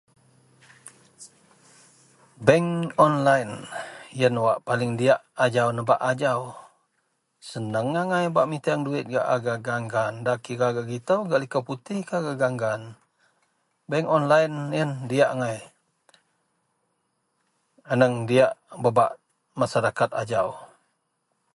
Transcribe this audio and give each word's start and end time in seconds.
Bank 2.47 2.67
onlaen, 3.05 3.51
yen 4.19 4.35
wak 4.45 4.57
paling 4.67 4.91
diyak 4.99 5.21
ajau 5.45 5.67
nebak 5.75 6.01
ajau. 6.11 6.39
Seneng 7.49 7.89
angai 8.01 8.25
bak 8.35 8.49
miteang 8.51 8.81
duwit 8.85 9.05
gak 9.13 9.27
a 9.33 9.35
gak 9.45 9.59
gaan-gaan 9.65 10.13
nda 10.21 10.33
kira 10.45 10.67
gak 10.75 10.87
gitou, 10.91 11.19
gak 11.29 11.41
likou 11.41 11.63
putihkah, 11.67 12.21
gak 12.25 12.37
gaan-gaan. 12.41 12.81
Bank 13.89 14.05
onlaen 14.17 14.53
yen 14.77 14.91
diyak 15.09 15.31
angai. 15.33 15.57
Aneng 17.91 18.13
diyak 18.29 18.51
bak-bak 18.81 19.11
masarakat 19.59 20.09
ajau. 20.21 20.49